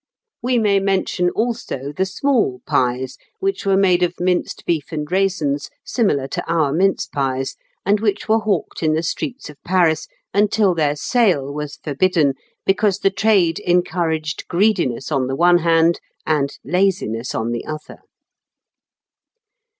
[0.41, 5.69] We may mention also the small pies, which were made of minced beef and raisins,
[5.85, 10.73] similar to our mince pies, and which were hawked in the streets of Paris, until
[10.73, 12.33] their sale was forbidden,
[12.65, 17.99] because the trade encouraged greediness on the one hand and laziness on the other.